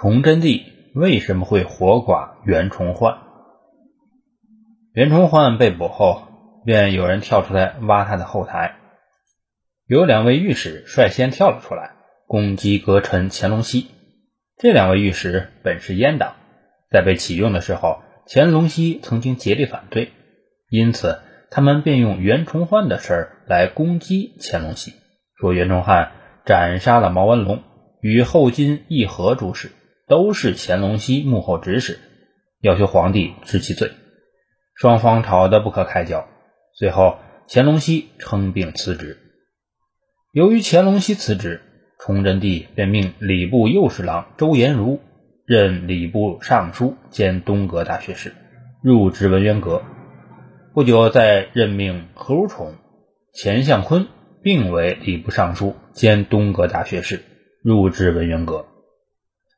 [0.00, 0.62] 崇祯帝
[0.94, 3.18] 为什么会活剐袁崇焕？
[4.92, 6.22] 袁崇焕被捕后，
[6.64, 8.76] 便有人跳出来挖他的后台，
[9.88, 11.96] 有两位御史率先跳了出来，
[12.28, 13.88] 攻击阁臣乾隆熙。
[14.56, 16.36] 这两位御史本是阉党，
[16.92, 20.12] 在被启用的时候，乾隆熙曾经竭力反对，
[20.70, 21.18] 因此
[21.50, 24.94] 他们便用袁崇焕的事儿来攻击乾隆熙，
[25.40, 26.12] 说袁崇焕
[26.44, 27.64] 斩杀了毛文龙
[28.00, 29.72] 与后金议和诸事。
[30.08, 31.98] 都是乾隆熙幕后指使，
[32.60, 33.92] 要求皇帝治其罪，
[34.74, 36.26] 双方吵得不可开交。
[36.74, 39.18] 最后，乾隆熙称病辞职。
[40.32, 41.60] 由于乾隆熙辞职，
[41.98, 45.00] 崇祯帝便命礼部右侍郎周延儒
[45.44, 48.34] 任礼部尚书兼东阁大学士，
[48.82, 49.82] 入职文渊阁。
[50.72, 52.76] 不久，再任命何如宠、
[53.34, 54.06] 钱向坤
[54.42, 57.24] 并为礼部尚书兼东阁大学士，
[57.62, 58.66] 入职文渊阁。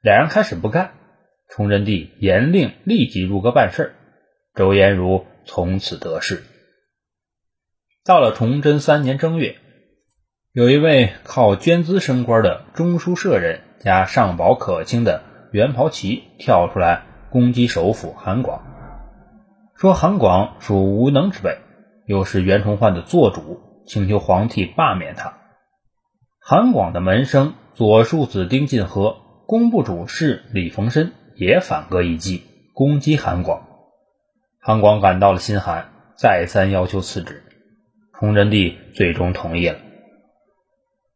[0.02, 0.92] 两人开始不干，
[1.50, 3.94] 崇祯帝严令立即入阁办事，
[4.54, 6.42] 周延儒从此得势。
[8.02, 9.56] 到了崇祯三年正月，
[10.52, 18.64] 有一位靠捐资升官的中书舍人加上保可卿的袁袍奇跳出来攻击首辅韩广，
[19.76, 21.58] 说韩广属无能之辈，
[22.06, 25.36] 又是袁崇焕的做主，请求皇帝罢免他。
[26.40, 29.19] 韩广的门生左庶子丁进和。
[29.50, 33.66] 工部主事李逢申也反戈一计，攻击韩广。
[34.60, 37.42] 韩广感到了心寒，再三要求辞职。
[38.12, 39.80] 崇祯帝最终同意了。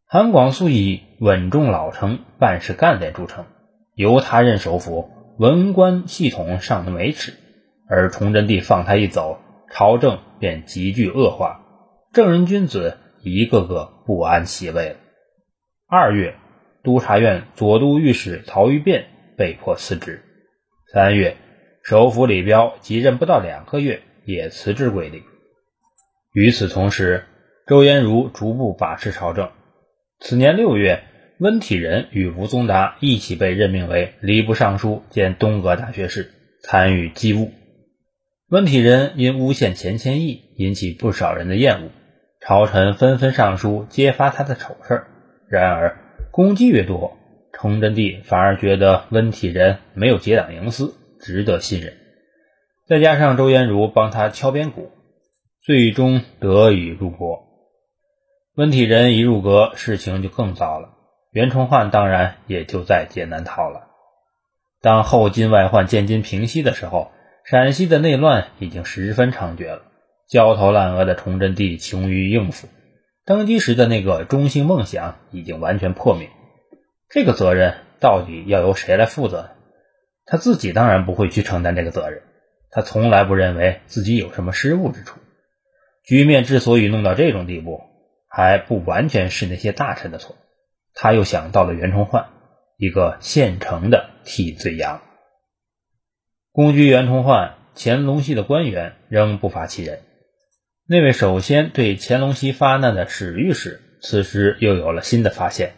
[0.05, 3.45] 韩广素以稳重老成、办事干练著称，
[3.95, 7.35] 由他任首辅，文官系统尚能维持。
[7.89, 9.39] 而崇祯帝放他一走，
[9.71, 11.61] 朝政便急剧恶化，
[12.13, 14.97] 正人君子一个个不安其位了。
[15.87, 16.35] 二月。
[16.85, 20.23] 督察院左都御史曹玉变被迫辞职。
[20.93, 21.37] 三月，
[21.83, 25.23] 首辅李彪即任不到两个月，也辞职归里。
[26.33, 27.25] 与此同时，
[27.67, 29.51] 周延儒逐步把持朝政。
[30.21, 31.03] 此年六月，
[31.39, 36.31] 温体仁与吴宗达一起被任命为礼部尚书兼东阁大学士，
[36.63, 37.51] 参与机务。
[38.51, 41.91] 温体仁因诬陷钱谦益，引起不少人的厌恶，
[42.41, 45.05] 朝臣纷纷上书揭发他的丑事。
[45.49, 46.04] 然而，
[46.35, 47.17] 攻击越多，
[47.53, 51.97] 崇祯帝反而觉得温体仁没有结党营私，值得信任。
[52.89, 54.91] 再加上周延儒帮他敲边鼓，
[55.63, 57.45] 最终得以入国。
[58.57, 60.89] 温体仁一入阁，事情就更糟了。
[61.31, 63.91] 袁崇焕当然也就在劫难逃了。
[64.81, 67.13] 当后金外患渐渐平息的时候，
[67.45, 69.83] 陕西的内乱已经十分猖獗了。
[70.29, 72.67] 焦头烂额的崇祯帝穷于应付。
[73.27, 76.29] 登基时的那个中兴梦想已经完全破灭，
[77.09, 79.51] 这个责任到底要由谁来负责？
[80.27, 82.23] 他自己当然不会去承担这个责任，
[82.71, 85.21] 他从来不认为自己有什么失误之处。
[86.05, 87.81] 局面之所以弄到这种地步，
[88.29, 90.37] 还不完全是那些大臣的错。
[90.93, 92.29] 他又想到了袁崇焕，
[92.77, 95.01] 一个现成的替罪羊。
[96.53, 100.03] 攻击袁崇焕、乾隆系的官员仍不乏其人。
[100.87, 105.73] 那位首先对乾隆熙发难的史御史，此时又有了新的发现。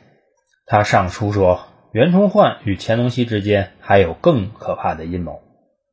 [0.66, 1.60] 他上书说，
[1.92, 5.42] 袁崇焕与乾隆熙之间还有更可怕的阴谋。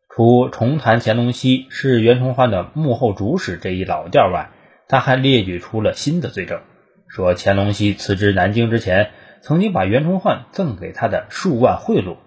[0.10, 4.50] 除重谈乾隆熙是袁崇焕的幕后主使这一老调外，
[4.88, 6.62] 他还列举出了新的罪证，
[7.08, 9.12] 说乾隆熙辞职南京之前，
[9.44, 12.18] 曾经把袁崇焕赠给他的数万贿赂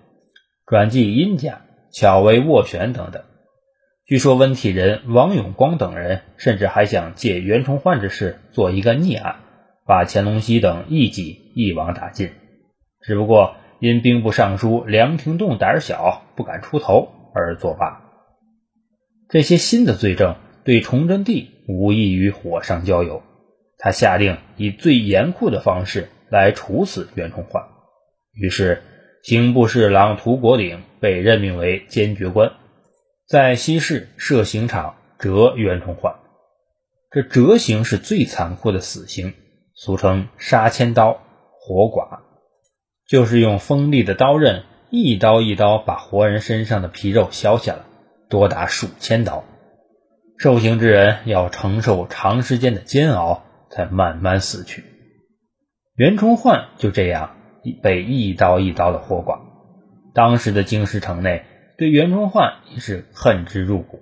[0.64, 3.24] 转寄阴家，巧为斡旋等等。
[4.06, 9.40] 据说温体仁、王永光等人甚至还想借袁崇焕之事做一个逆案，
[9.84, 12.30] 把乾隆熙等一己一网打尽。
[13.00, 18.00] 只不过因兵部尚书梁廷栋胆小，不敢出头而作罢。
[19.28, 23.24] 这些新的罪证对崇祯帝无异于火上浇油，
[23.76, 27.64] 他下令以最严酷的方式来处死袁崇焕。
[28.32, 28.84] 于是
[29.24, 32.52] 刑部侍郎涂国鼎被任命为监决官。
[33.28, 36.14] 在西市设刑场折袁崇焕，
[37.10, 39.34] 这折刑是最残酷的死刑，
[39.74, 41.18] 俗称杀千刀、
[41.58, 42.20] 活剐，
[43.08, 47.80] 就是用锋利的刀刃一刀一刀把活人身上的皮肉削下来，
[48.28, 49.42] 多达数千刀。
[50.38, 54.84] 受刑之人要承受长时间的煎熬，才慢慢死去。
[55.96, 57.34] 袁崇焕就这样
[57.82, 59.40] 被一刀一刀的活剐。
[60.14, 61.44] 当时的京师城内。
[61.78, 64.00] 对袁崇焕也是恨之入骨。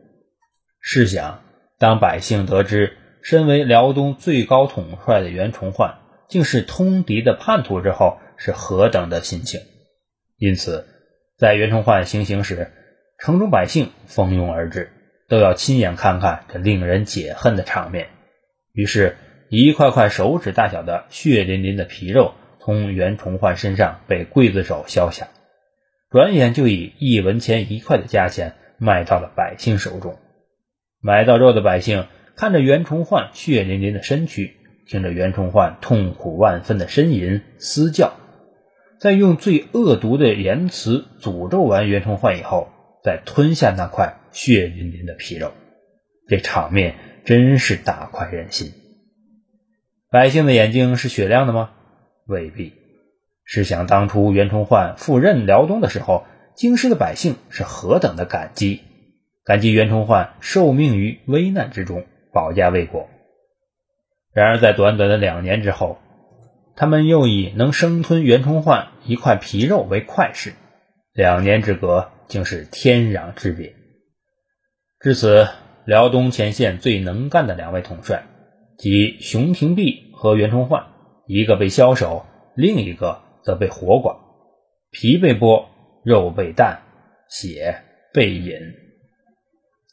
[0.81, 1.43] 试想，
[1.79, 5.99] 当百姓得知身为辽东最高统帅的袁崇焕
[6.29, 9.61] 竟是通敌的叛徒之后，是何等的心情？
[10.37, 10.87] 因此，
[11.39, 12.71] 在袁崇焕行刑时，
[13.19, 14.91] 城中百姓蜂拥而至，
[15.29, 18.09] 都要亲眼看看这令人解恨的场面。
[18.73, 19.17] 于是，
[19.49, 25.29] 一块块手指大小的血淋淋的皮肉从袁崇焕身上被刽子手削下，
[26.15, 30.17] 转眼就以一文钱一块的价钱卖到了百姓手中。
[31.01, 32.07] 买到肉的百姓
[32.37, 34.53] 看着袁崇焕血淋淋的身躯，
[34.87, 38.13] 听着袁崇焕痛苦万分的呻吟嘶叫，
[39.01, 42.69] 在用最恶毒的言辞诅咒完袁崇焕以后，
[43.03, 45.53] 再吞下那块血淋淋的皮肉，
[46.29, 46.95] 这场面。
[47.25, 48.75] 真是大快人心。
[50.11, 51.71] 百姓的眼睛是雪亮的吗？
[52.27, 52.84] 未必。
[53.45, 56.25] 试想当初袁崇焕赴任辽东的时候，
[56.55, 58.81] 京师的百姓是何等的感激，
[59.45, 63.09] 感激袁崇焕受命于危难之中，保家卫国。
[64.33, 65.99] 然而在短短的两年之后，
[66.77, 70.55] 他们又以能生吞袁崇焕一块皮肉为快事，
[71.13, 73.75] 两年之隔竟是天壤之别。
[75.01, 75.49] 至此。
[75.87, 78.25] 辽东前线最能干的两位统帅，
[78.79, 80.87] 即熊廷弼和袁崇焕，
[81.27, 82.25] 一个被枭首，
[82.57, 84.17] 另一个则被活剐，
[84.91, 85.67] 皮被剥，
[86.03, 86.79] 肉被啖，
[87.29, 87.83] 血
[88.13, 88.55] 被饮。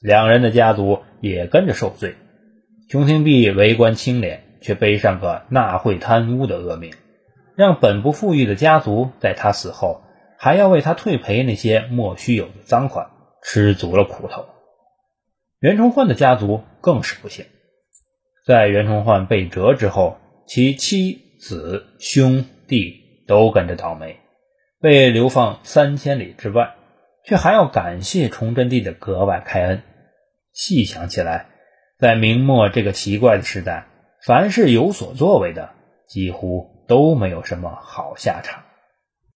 [0.01, 2.15] 两人的家族也跟着受罪。
[2.89, 6.93] 熊廷弼为官清廉，却背上个纳贿贪污的恶名，
[7.55, 10.01] 让本不富裕的家族在他死后
[10.37, 13.11] 还要为他退赔那些莫须有的赃款，
[13.43, 14.45] 吃足了苦头。
[15.59, 17.45] 袁崇焕的家族更是不幸，
[18.45, 20.17] 在袁崇焕被折之后，
[20.47, 23.00] 其妻子兄弟
[23.31, 24.19] 都跟着倒霉，
[24.81, 26.75] 被流放三千里之外，
[27.23, 29.83] 却还要感谢崇祯帝的格外开恩。
[30.51, 31.45] 细想起来，
[31.97, 33.85] 在明末这个奇怪的时代，
[34.21, 35.69] 凡是有所作为的，
[36.09, 38.63] 几乎都没有什么好下场。